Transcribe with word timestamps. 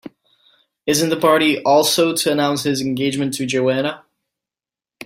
Isn't 0.87 1.09
the 1.09 1.15
party 1.15 1.61
also 1.61 2.15
to 2.15 2.31
announce 2.31 2.63
his 2.63 2.81
engagement 2.81 3.35
to 3.35 3.45
Joanna? 3.45 4.03